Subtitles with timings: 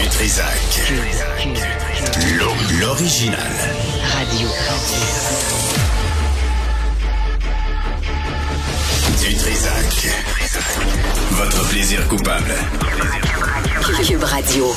[0.00, 0.92] Du Trisac.
[2.38, 3.36] L'o- L'original.
[4.14, 4.48] Radio.
[9.20, 10.08] Du Trisac.
[11.32, 12.54] Votre plaisir coupable.
[14.06, 14.74] Cube Radio.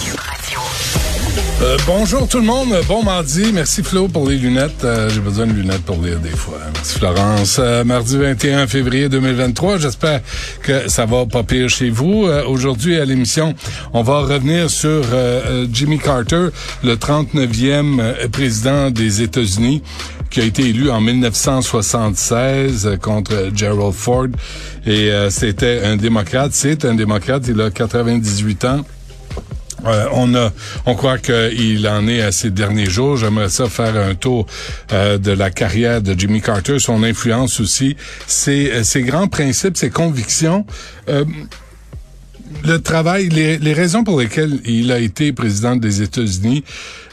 [1.61, 3.51] Euh, bonjour tout le monde, bon mardi.
[3.53, 4.83] Merci Flo pour les lunettes.
[4.83, 6.59] Euh, J'ai besoin de lunettes pour lire des fois.
[6.73, 7.57] Merci Florence.
[7.59, 9.77] Euh, mardi 21 février 2023.
[9.77, 10.21] J'espère
[10.61, 12.25] que ça va pas pire chez vous.
[12.25, 13.53] Euh, Aujourd'hui à l'émission,
[13.93, 15.03] on va revenir sur
[15.71, 16.47] Jimmy Carter,
[16.83, 19.81] le 39e euh, président des États-Unis
[20.29, 24.27] qui a été élu en 1976 euh, contre Gerald Ford.
[24.85, 26.51] Et c'était un démocrate.
[26.53, 27.45] C'est un démocrate.
[27.47, 28.81] Il a 98 ans.
[29.85, 30.51] Euh, on a,
[30.85, 33.17] on croit qu'il en est à ses derniers jours.
[33.17, 34.45] J'aimerais ça faire un tour
[34.91, 37.95] euh, de la carrière de Jimmy Carter, son influence aussi,
[38.27, 40.65] ses, euh, ses grands principes, ses convictions.
[41.09, 41.25] Euh,
[42.63, 46.63] le travail, les, les raisons pour lesquelles il a été président des États-Unis,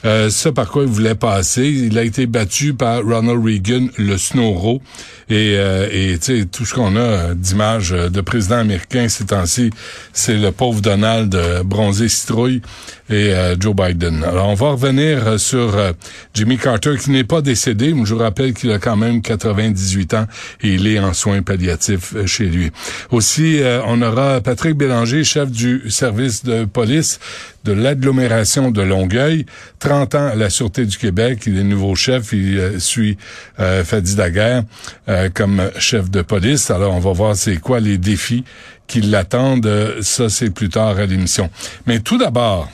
[0.05, 1.69] euh, ce par quoi il voulait passer.
[1.69, 4.81] Il a été battu par Ronald Reagan, le Snowro.
[5.29, 9.71] Et, euh, et tu sais, tout ce qu'on a d'images de président américain ces temps-ci,
[10.13, 12.63] c'est le pauvre Donald euh, bronzé citrouille
[13.11, 14.25] et euh, Joe Biden.
[14.25, 15.93] Alors, on va revenir euh, sur euh,
[16.33, 20.15] Jimmy Carter, qui n'est pas décédé, mais je vous rappelle qu'il a quand même 98
[20.15, 20.27] ans
[20.63, 22.71] et il est en soins palliatifs chez lui.
[23.11, 27.21] Aussi, on aura Patrick Bélanger, chef du service de police
[27.65, 29.47] de l'agglomération de Longueuil,
[29.79, 31.43] 30 ans à la Sûreté du Québec.
[31.47, 32.33] Il est nouveau chef.
[32.33, 33.17] Il euh, suit
[33.61, 34.65] euh, Fadi Daguerre
[35.09, 36.71] euh, comme chef de police.
[36.71, 38.45] Alors, on va voir c'est quoi les défis
[38.89, 39.67] qui l'attendent.
[39.67, 41.49] Euh, Ça, c'est plus tard à l'émission.
[41.87, 42.69] Mais tout d'abord,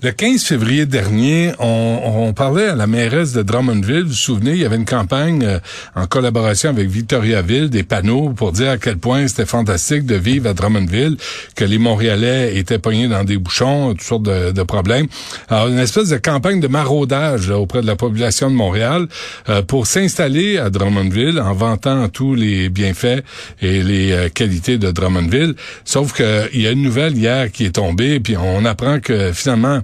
[0.00, 4.02] le 15 février dernier, on, parlait à la mairesse de Drummondville.
[4.02, 5.58] Vous vous souvenez, il y avait une campagne euh,
[5.96, 10.48] en collaboration avec Victoriaville, des panneaux pour dire à quel point c'était fantastique de vivre
[10.48, 11.16] à Drummondville,
[11.56, 15.08] que les Montréalais étaient pognés dans des bouchons, toutes sortes de, problèmes.
[15.48, 19.08] Alors, une espèce de campagne de maraudage auprès de la population de Montréal
[19.48, 23.24] euh, pour s'installer à Drummondville en vantant tous les bienfaits
[23.60, 25.54] et les euh, qualités de Drummondville.
[25.84, 29.80] Sauf qu'il y a une nouvelle hier qui est tombée, puis on apprend que finalement,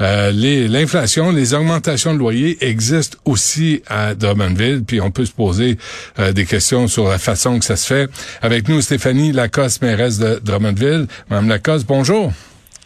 [0.00, 0.32] euh,
[0.68, 5.78] l'inflation, les, augmentations de loyer existent aussi à Drummondville, puis on peut se poser
[6.18, 8.10] euh, des questions sur la façon que ça se fait.
[8.42, 11.06] Avec nous, Stéphanie Lacoste, mairesse de Drummondville.
[11.30, 12.32] Madame Lacoste, bonjour.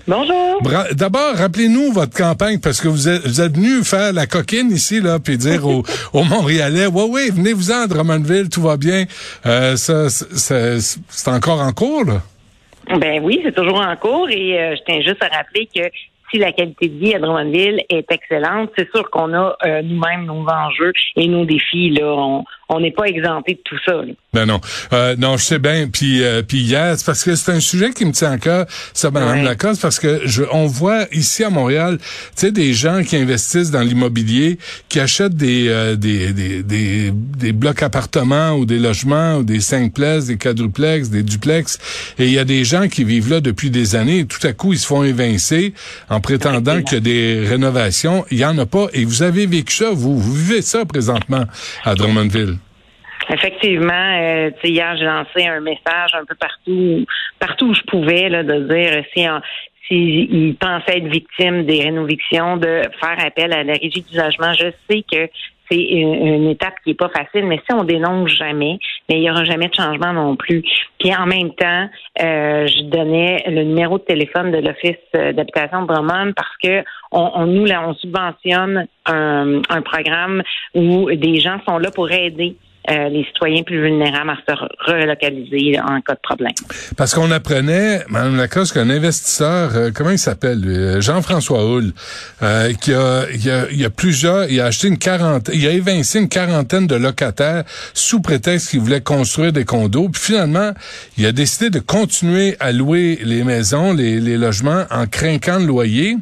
[0.08, 0.62] Bonjour.
[0.92, 5.02] D'abord, rappelez-nous votre campagne parce que vous êtes, vous êtes venu faire la coquine ici
[5.02, 5.84] là, puis dire aux,
[6.14, 9.04] aux Montréalais, ouais ouais, venez-vous-en à Drummondville, tout va bien.
[9.44, 12.22] Euh, ça, c'est c'est encore en cours là.
[12.98, 15.82] Ben oui, c'est toujours en cours et euh, je tiens juste à rappeler que
[16.30, 20.26] si la qualité de vie à Drummondville est excellente, c'est sûr qu'on a euh, nous-mêmes
[20.26, 21.90] nos enjeux et nos défis.
[21.90, 23.92] Là, on n'est pas exempté de tout ça.
[23.92, 24.12] là.
[24.34, 24.60] Ben non,
[24.92, 25.88] euh, non, je sais bien.
[25.90, 28.66] Puis, euh, puis hier, c'est parce que c'est un sujet qui me tient à cœur,
[28.92, 29.42] ça, Madame Ouais.
[29.44, 32.04] Lacoste, parce que je, on voit ici à Montréal, tu
[32.36, 34.58] sais, des gens qui investissent dans l'immobilier,
[34.90, 39.60] qui achètent des, euh, des, des, des, des blocs appartements ou des logements ou des
[39.60, 41.78] cinq-plex, des quadruplex, des duplex,
[42.18, 44.18] et il y a des gens qui vivent là depuis des années.
[44.20, 45.72] Et tout à coup, ils se font évincer
[46.10, 48.26] en prétendant qu'il y a des rénovations.
[48.30, 48.88] Il y en a pas.
[48.92, 51.44] Et vous avez vécu ça, vous, vous vivez ça présentement
[51.84, 52.57] à Drummondville.
[53.30, 57.04] Effectivement, euh, hier j'ai lancé un message un peu partout,
[57.38, 59.40] partout où je pouvais, là, de dire si on-
[59.86, 64.52] s'ils pensaient être victimes des rénovictions, de faire appel à la régie d'usagement.
[64.52, 65.28] Je sais que
[65.70, 68.78] c'est une, une étape qui est pas facile, mais si on dénonce jamais,
[69.08, 70.62] mais il y aura jamais de changement non plus.
[70.98, 71.88] Puis en même temps,
[72.22, 76.82] euh, je donnais le numéro de téléphone de l'Office euh, d'habitation de Drummond parce que
[77.12, 80.42] on, on- nous là, on subventionne un, un programme
[80.74, 82.56] où des gens sont là pour aider
[82.90, 86.52] euh, les citoyens plus vulnérables à se re- relocaliser en cas de problème.
[86.96, 91.92] Parce qu'on apprenait, Mme Lacoste, qu'un investisseur, euh, comment il s'appelle, euh, Jean-François Hull,
[92.42, 95.70] euh, qui a, il a, il a plusieurs, il a acheté une quarantaine, il a
[95.72, 100.08] évincé une quarantaine de locataires sous prétexte qu'il voulait construire des condos.
[100.08, 100.72] Puis finalement,
[101.16, 105.66] il a décidé de continuer à louer les maisons, les, les logements, en craquant le
[105.66, 106.16] loyer.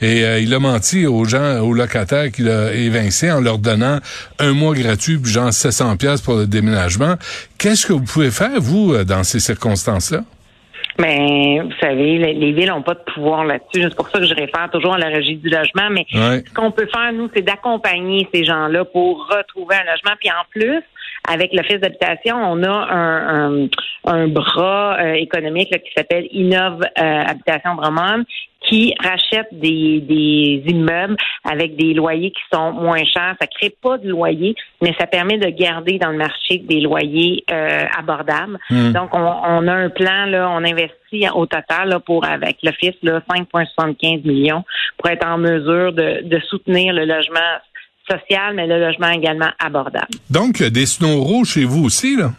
[0.00, 3.98] Et euh, il a menti aux gens, aux locataires qu'il a évincés en leur donnant
[4.38, 7.14] un mois gratuit, puis genre 700 pièces pour le déménagement.
[7.58, 10.20] Qu'est-ce que vous pouvez faire, vous, euh, dans ces circonstances-là?
[10.98, 13.82] Mais vous savez, les, les villes n'ont pas de pouvoir là-dessus.
[13.82, 15.90] C'est pour ça que je réfère toujours à la régie du logement.
[15.90, 16.42] Mais Ouais.
[16.48, 20.12] ce qu'on peut faire, nous, c'est d'accompagner ces gens-là pour retrouver un logement.
[20.18, 20.82] Puis en plus,
[21.26, 23.68] avec l'Office d'habitation, on a un, un,
[24.04, 28.24] un bras euh, économique là, qui s'appelle Innove euh, Habitation Drummond
[28.68, 33.36] qui rachète des, des immeubles avec des loyers qui sont moins chers.
[33.40, 37.44] Ça crée pas de loyer, mais ça permet de garder dans le marché des loyers
[37.50, 38.58] euh, abordables.
[38.70, 38.92] Hmm.
[38.92, 42.96] Donc, on, on a un plan, là, on investit au total là, pour, avec l'Office,
[43.02, 44.64] là, 5,75 millions
[44.98, 47.60] pour être en mesure de, de soutenir le logement
[48.08, 50.08] social, mais le logement également abordable.
[50.30, 52.32] Donc, il y a des snow chez vous aussi, là?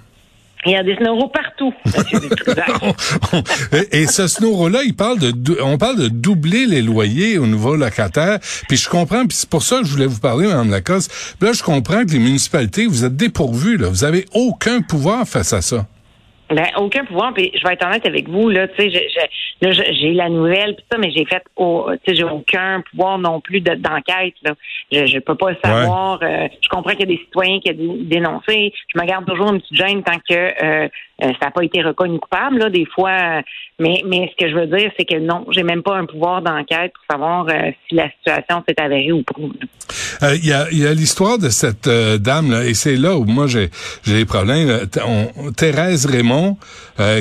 [0.66, 1.72] Il y a des snowros partout,
[3.72, 8.40] et, et ce il parle de, on parle de doubler les loyers au niveau locataire.
[8.68, 11.12] Puis je comprends, puis c'est pour ça que je voulais vous parler, Mme Lacoste.
[11.40, 13.88] Puis là, je comprends que les municipalités, vous êtes dépourvus, là.
[13.88, 15.86] Vous avez aucun pouvoir face à ça.
[16.50, 17.34] Ben, aucun pouvoir.
[17.34, 20.14] Puis je vais être honnête avec vous, là, tu sais, je- je- là, je- j'ai
[20.14, 23.60] la nouvelle, puis ça, mais j'ai fait, au- tu sais, j'ai aucun pouvoir non plus
[23.60, 24.54] de- d'enquête, là.
[24.92, 26.20] Je, je peux pas le savoir.
[26.24, 28.74] euh, je comprends qu'il y a des citoyens qui ont dé- dénoncé.
[28.96, 30.34] Je me garde toujours une petite gêne tant que
[30.64, 30.88] euh,
[31.24, 33.10] euh, ça n'a pas été reconnu coupable, là, des fois.
[33.12, 33.42] euh,
[33.80, 36.42] mais, mais ce que je veux dire, c'est que non, j'ai même pas un pouvoir
[36.42, 39.36] d'enquête pour savoir euh, si la situation s'est avérée ou pas.
[40.24, 43.24] Euh, Il y a, y a l'histoire de cette dame là, et c'est là où
[43.26, 43.70] moi j'ai
[44.06, 44.88] des problèmes.
[45.06, 46.58] on- Thérèse Raymond,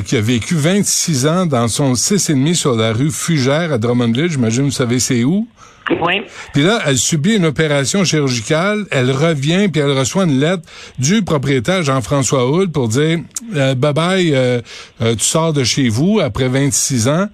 [0.07, 4.65] qui a vécu 26 ans dans son 6,5 sur la rue Fugère à Drummondville, j'imagine
[4.65, 5.47] vous savez c'est où?
[5.89, 6.23] Oui.
[6.53, 10.63] Puis là, elle subit une opération chirurgicale, elle revient, puis elle reçoit une lettre
[10.99, 13.19] du propriétaire Jean-François Houle pour dire
[13.55, 14.61] euh, bye bye, euh,
[15.01, 17.27] euh, tu sors de chez vous après 26 ans.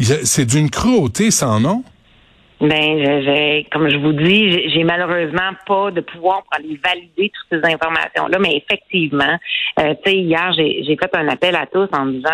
[0.00, 1.84] C'est d'une cruauté sans nom?
[2.60, 2.68] Ben,
[2.98, 7.60] je- j'ai- comme je vous dis, j'ai- malheureusement pas de pouvoir pour aller valider toutes
[7.62, 9.38] ces informations-là, mais effectivement,
[9.78, 12.28] euh, tu sais, hier, j'ai j'ai fait un appel à tous en disant,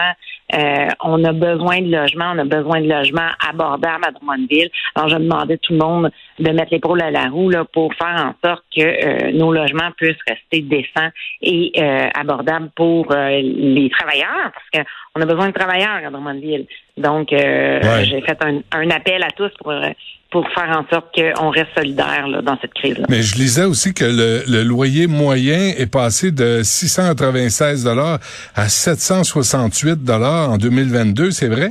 [0.56, 4.70] euh, on a besoin de logements, on a besoin de logements abordables à Drummondville.
[4.94, 7.92] Alors, je demandais à tout le monde de mettre l'épaule à la roue là, pour
[7.94, 11.10] faire en sorte que euh, nos logements puissent rester décents
[11.42, 16.66] et euh, abordables pour euh, les travailleurs, parce qu'on a besoin de travailleurs à Drummondville.
[16.96, 18.04] Donc, euh, Ouais.
[18.04, 19.88] j'ai fait un, un appel à tous pour, euh,
[20.34, 23.06] pour faire en sorte qu'on reste solidaire là, dans cette crise-là.
[23.08, 28.19] Mais je lisais aussi que le, le loyer moyen est passé de 696 dollars
[28.56, 31.70] à 768 dollars en 2022, c'est vrai?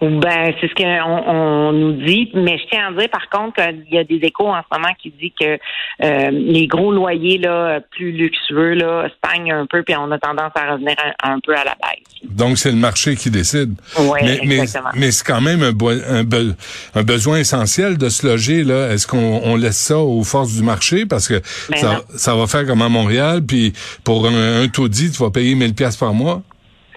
[0.00, 3.94] Ben, c'est ce qu'on on nous dit, mais je tiens à dire par contre qu'il
[3.94, 5.58] y a des échos en ce moment qui disent que
[6.02, 10.52] euh, les gros loyers là plus luxueux là stagnent un peu, puis on a tendance
[10.54, 12.30] à revenir un, un peu à la baisse.
[12.30, 13.74] Donc c'est le marché qui décide.
[13.98, 14.90] Oui, mais mais, exactement.
[14.94, 18.90] mais c'est quand même un, besoin essentiel de se loger là.
[18.92, 21.06] Est-ce qu'on on laisse ça aux forces du marché?
[21.06, 21.40] Parce que
[21.70, 23.72] Ben ça, ça va faire comme à Montréal, puis
[24.04, 26.42] pour un, un taudis, tu vas payer 1000 pièces par mois.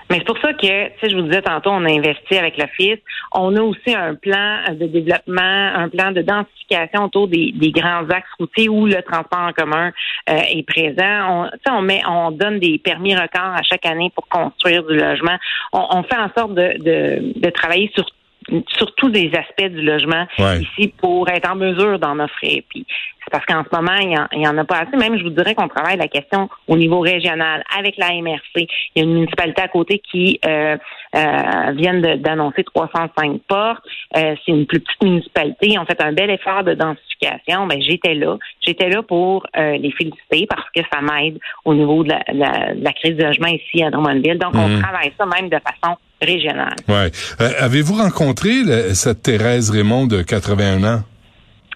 [0.09, 2.57] Mais c'est pour ça que, tu sais, je vous disais tantôt, on a investi avec
[2.57, 2.99] l'Office.
[3.31, 8.07] On a aussi un plan de développement, un plan de densification autour des, des grands
[8.09, 9.91] axes routiers où le transport en commun
[10.29, 11.45] euh, est présent.
[11.45, 14.83] On, tu sais, on met, on donne des permis records à chaque année pour construire
[14.83, 15.37] du logement.
[15.73, 18.05] On, on fait en sorte de, de, de travailler sur
[18.77, 20.59] sur tous les aspects du logement Ouais.
[20.62, 22.62] ici pour être en mesure d'en offrir.
[22.69, 22.86] Puis
[23.24, 24.95] c'est parce qu'en ce moment, il y en, il y en a pas assez.
[24.97, 28.39] Même, je vous dirais qu'on travaille la question au niveau régional avec la MRC.
[28.56, 30.77] Il y a une municipalité à côté qui euh,
[31.15, 33.83] euh, vient d'annoncer 305 portes.
[34.15, 35.69] Euh, c'est une plus petite municipalité.
[35.69, 37.65] Ils ont fait un bel effort de densification.
[37.65, 38.38] Ben, j'étais là.
[38.62, 42.75] J'étais là pour euh, les féliciter parce que ça m'aide au niveau de la, la-
[42.75, 44.38] de la crise du logement ici à Drummondville.
[44.38, 44.81] Donc, on Mhm.
[44.81, 46.75] travaille ça même de façon régionale.
[46.88, 47.12] Ouais.
[47.41, 51.03] Euh, Avez-vous rencontré le- cette Thérèse Raymond de 81 ans?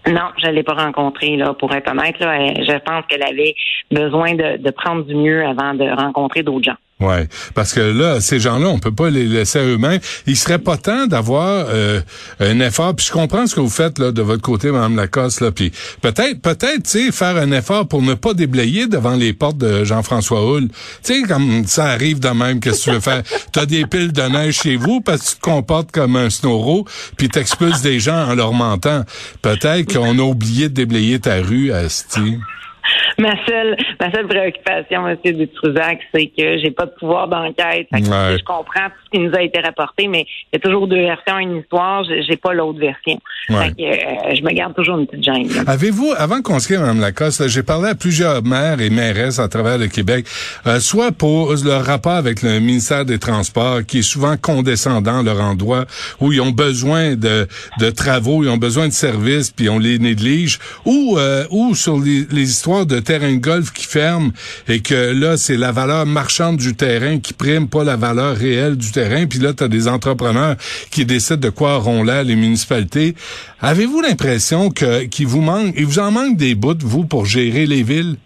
[0.08, 2.18] Non, je l'ai pas rencontrée, là, pour être honnête.
[2.20, 3.54] Là, Elle- je pense qu'elle avait
[3.92, 6.78] besoin de, de prendre du mieux avant de rencontrer d'autres gens.
[7.00, 10.02] Ouais, parce que là, ces gens-là, on peut pas les laisser à eux-mêmes.
[10.28, 12.02] Il serait pas temps d'avoir euh,
[12.42, 12.94] un effort.
[12.94, 15.40] Puis je comprends ce que vous faites là de votre côté, Madame Lacoste.
[15.40, 19.32] Là, puis peut-être, peut-être, tu sais, faire un effort pour ne pas déblayer devant les
[19.32, 20.68] portes de Jean-François Hull.
[21.02, 23.24] Tu sais, comme ça arrive de même, qu'est-ce que tu veux faire?
[23.54, 26.86] T'as des piles de neige chez vous parce que tu te comportes comme un snowro,
[27.16, 29.06] puis t'expulses des gens en leur mentant.
[29.42, 32.40] Peut-être qu'on a oublié de déblayer ta rue, Asti.
[33.18, 35.18] Ma seule, ma seule préoccupation, M.
[35.24, 37.88] Dutruzac, c'est que j'ai pas de pouvoir d'enquête.
[37.92, 38.02] Ouais.
[38.38, 41.02] Je comprends tout ce qui nous a été rapporté, mais il y a toujours deux
[41.02, 42.04] versions, une histoire.
[42.06, 43.20] J'ai pas l'autre version.
[43.50, 43.66] Ouais.
[43.66, 45.50] Fait que, euh, je me garde toujours une petite gêne.
[45.68, 49.50] Avez-vous, avant qu'on se quitte, Mme Lacoste, j'ai parlé à plusieurs maires et mairesses à
[49.50, 50.26] travers le Québec,
[50.66, 55.42] euh, soit pour leur rapport avec le ministère des Transports, qui est souvent condescendant leur
[55.42, 55.86] endroit,
[56.22, 57.48] où ils ont besoin de,
[57.80, 62.00] de travaux, ils ont besoin de services, puis on les néglige, ou, euh, ou sur
[62.00, 64.32] les, les histoires de terrain golf qui ferment
[64.68, 68.76] et que là, c'est la valeur marchande du terrain qui prime, pas la valeur réelle
[68.76, 69.26] du terrain.
[69.26, 70.56] Puis là, tu as des entrepreneurs
[70.92, 73.16] qui décident de quoi auront l'air les municipalités.
[73.62, 77.66] Avez-vous l'impression que qu'il vous manque, il vous en manque des bouts, vous, pour gérer
[77.66, 78.18] les villes?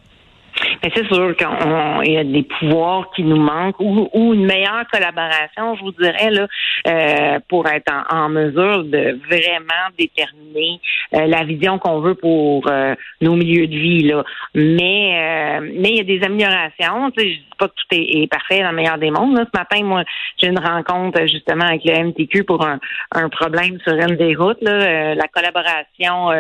[0.84, 5.82] C'est sûr qu'il y a des pouvoirs qui nous manquent ou, une meilleure collaboration, je
[5.82, 6.48] vous dirais, là,
[6.88, 10.82] euh, pour être en, mesure de vraiment déterminer
[11.14, 14.04] euh, la vision qu'on veut pour euh, nos milieux de vie.
[14.04, 14.26] Là.
[14.56, 17.10] Mais mais il y a des améliorations.
[17.18, 19.38] Je dis pas que tout est, parfait dans le meilleur des mondes.
[19.38, 19.46] Là.
[19.46, 20.04] Ce matin, moi,
[20.38, 22.80] j'ai une rencontre justement avec le MTQ pour un,
[23.14, 24.62] un problème sur une des routes.
[24.62, 25.16] Là.
[25.16, 26.32] la collaboration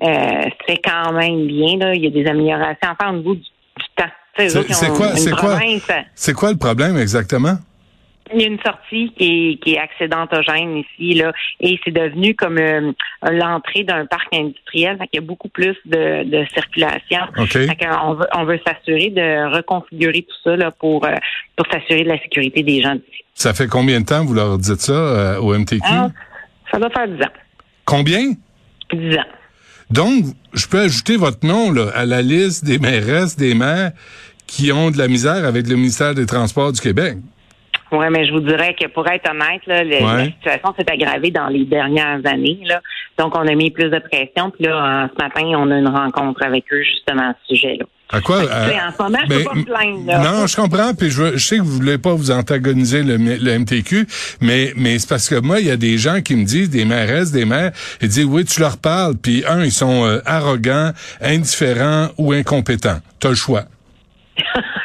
[0.00, 1.78] c'est quand même bien.
[1.78, 1.94] Là.
[1.94, 3.42] Il y a des améliorations enfin au niveau du
[4.38, 5.58] c'est quoi, c'est quoi,
[6.14, 7.58] c'est quoi le problème exactement?
[8.34, 12.34] Il y a une sortie qui est, qui est accidentogène ici, là, et c'est devenu
[12.34, 12.92] comme euh,
[13.22, 14.98] l'entrée d'un parc industriel.
[14.98, 17.20] Fait il y a beaucoup plus de, de circulation.
[17.36, 21.14] on veut, on veut s'assurer de reconfigurer tout ça là, pour, euh,
[21.56, 23.24] pour s'assurer de la sécurité des gens ici.
[23.34, 25.80] Ça fait combien de temps vous leur dites ça euh, au MTQ?
[25.84, 26.08] Ah,
[26.70, 27.32] ça doit faire 10 ans.
[27.86, 28.32] Combien?
[28.92, 29.37] 10 ans.
[29.90, 33.92] Donc, je peux ajouter votre nom là, à la liste des mairesses, des maires
[34.46, 37.18] qui ont de la misère avec le ministère des Transports du Québec.
[37.92, 41.48] Oui, mais je vous dirais que pour être honnête, là, la situation s'est aggravée dans
[41.48, 42.60] les dernières années.
[42.64, 42.80] Là.
[43.18, 44.50] Donc, on a mis plus de pression.
[44.50, 47.84] Puis là, ce matin, on a une rencontre avec eux justement à ce sujet-là.
[48.10, 48.36] À quoi?
[48.36, 50.06] Euh, en ce moment, je peux pas me plaindre.
[50.06, 50.18] Là.
[50.18, 50.94] Non, je comprends.
[50.94, 54.06] Puis je, je, sais que vous voulez pas vous antagoniser le, le MTQ,
[54.40, 56.86] mais mais c'est parce que moi, il y a des gens qui me disent, des
[56.86, 59.14] mairesses, des maires, ils disent oui, tu leur parles.
[59.22, 63.00] Puis un, ils sont euh, arrogants, indifférents ou incompétents.
[63.20, 63.64] T'as le choix.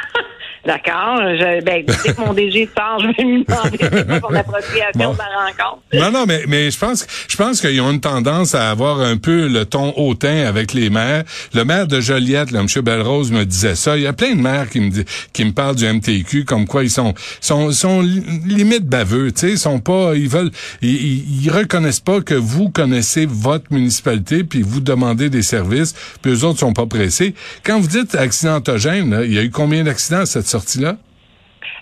[0.66, 1.18] D'accord.
[1.18, 5.68] Je, ben, dès que mon DG sort, je vais lui demander pour l'appropriation de la
[5.68, 5.84] rencontre.
[5.94, 9.18] Non, non, mais, mais je pense, je pense qu'ils ont une tendance à avoir un
[9.18, 11.24] peu le ton hautain avec les maires.
[11.54, 12.68] Le maire de Joliette, là, M.
[12.82, 13.98] Belrose, me disait ça.
[13.98, 14.92] Il y a plein de maires qui me,
[15.34, 19.50] qui me parlent du MTQ, comme quoi ils sont, sont, sont limite baveux, tu sais,
[19.52, 20.52] ils sont pas, ils veulent,
[20.82, 26.32] ils, ils, reconnaissent pas que vous connaissez votre municipalité, puis vous demandez des services, puis
[26.32, 27.36] eux autres sont pas pressés.
[27.64, 30.96] Quand vous dites accidentogène, il y a eu combien d'accidents cette sortie-là?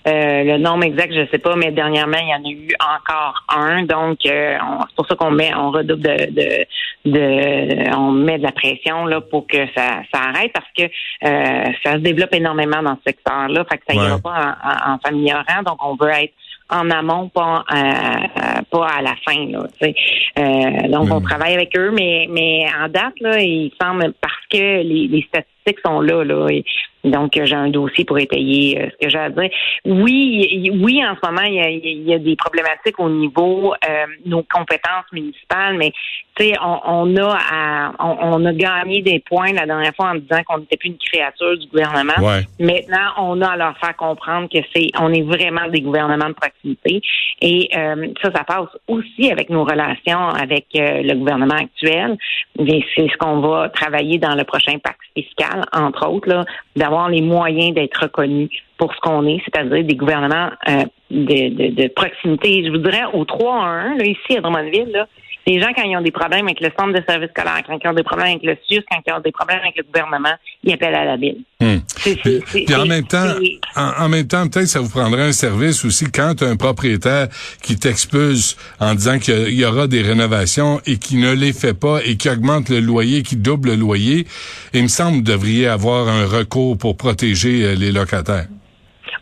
[0.06, 3.44] Euh, le nombre exact, je sais pas, mais dernièrement, il y en a eu encore
[3.48, 3.84] un.
[3.84, 6.66] Donc, euh, c'est pour ça qu'on met, on redouble de,
[7.04, 11.72] de, on met de la pression là pour que ça, ça arrête parce que euh,
[11.84, 13.64] ça se développe énormément dans ce secteur-là.
[13.70, 15.62] Fait que ça ira pas en, en, s'améliorant.
[15.64, 16.34] Donc, on veut être
[16.68, 19.46] en amont, pas, pas à la fin.
[19.46, 21.24] Là, donc, on hmm.
[21.24, 25.52] travaille avec eux, mais, mais en date, là, il semble parce que les, les statistiques
[25.84, 26.48] sont là, là.
[26.50, 26.64] Et,
[27.04, 29.50] donc, j'ai un dossier pour étayer euh, ce que j'ai à dire.
[29.84, 35.10] Oui, oui, en ce moment, il y a, des problématiques au niveau euh, nos compétences
[35.12, 35.92] municipales, mais
[36.34, 40.58] tu sais, on, a on, a gagné des points la dernière fois en disant qu'on
[40.58, 42.14] n'était plus une créature du gouvernement.
[42.58, 46.34] Maintenant, on a à leur faire comprendre que c'est on est vraiment des gouvernements de
[46.34, 47.02] proximité.
[47.42, 52.16] Et euh, ça, ça passe aussi avec nos relations avec euh, le gouvernement actuel.
[52.56, 56.44] C'est ce qu'on va travailler dans le prochain pacte fiscal, entre autres, là,
[56.80, 62.64] avoir les moyens d'être reconnus pour ce qu'on est, c'est-à-dire des gouvernements euh, de, proximité.
[62.64, 65.06] Je vous dirais au 3 à 1, là, ici à Drummondville, là,
[65.46, 67.88] les gens, quand ils ont des problèmes avec le centre de services scolaires, quand ils
[67.88, 70.72] ont des problèmes avec le SUS, quand ils ont des problèmes avec le gouvernement, ils
[70.72, 71.42] appellent à la ville.
[71.60, 71.78] Hmm.
[71.96, 73.34] Puis, en même temps,
[73.76, 77.28] en, même temps, peut-être ça vous prendrait un service aussi quand un propriétaire
[77.62, 82.00] qui t'expulse en disant qu'il y aura des rénovations et qui ne les fait pas
[82.04, 84.26] et qui augmente le loyer, qui double le loyer,
[84.74, 88.46] il me semble que vous devriez avoir un recours pour protéger euh, les locataires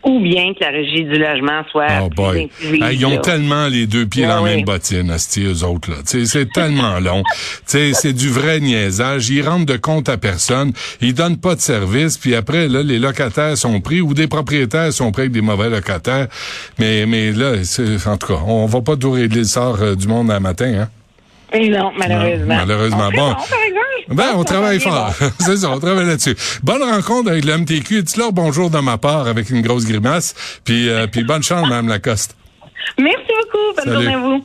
[0.03, 2.49] ou bien que la régie du logement soit oh boy.
[2.63, 5.97] ils ont tellement les deux pieds dans la même bottine, eux autres là.
[6.05, 7.23] C'est tellement long.
[7.65, 9.29] C'est du vrai niaisage.
[9.29, 10.73] Ils rentrent de compte à personne.
[11.01, 12.17] Ils donnent pas de service.
[12.17, 15.69] Puis après, là, les locataires sont pris ou des propriétaires sont pris avec des mauvais
[15.69, 16.27] locataires.
[16.79, 17.53] Mais, mais là,
[18.05, 20.73] en tout cas, on va pas tout régler le sort euh, du monde à matin,
[20.81, 20.89] hein?
[21.53, 22.55] non, malheureusement.
[22.55, 23.09] malheureusement.
[23.13, 23.35] bon.
[24.13, 25.13] Ben, on travaille fort.
[25.39, 26.35] c'est ça, on travaille là-dessus.
[26.63, 28.03] Bonne rencontre avec le MTQ.
[28.03, 30.35] Dis-leur bonjour de ma part avec une grosse grimace.
[30.63, 32.35] Puis, euh, puis bonne chance, Mme Lacoste.
[32.99, 33.75] Merci beaucoup.
[33.77, 34.43] Bonne journée à vous.